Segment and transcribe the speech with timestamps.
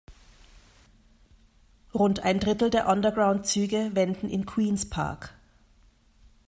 [1.93, 5.35] Rund ein Drittel der Underground-Züge wenden in Queen’s Park.